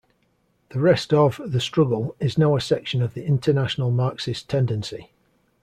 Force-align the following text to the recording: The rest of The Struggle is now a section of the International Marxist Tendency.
The 0.69 0.79
rest 0.79 1.13
of 1.13 1.39
The 1.45 1.59
Struggle 1.59 2.15
is 2.19 2.35
now 2.35 2.55
a 2.55 2.59
section 2.59 3.03
of 3.03 3.13
the 3.13 3.23
International 3.23 3.91
Marxist 3.91 4.49
Tendency. 4.49 5.11